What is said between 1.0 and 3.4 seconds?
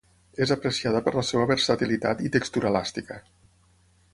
per la seva versatilitat i textura elàstica.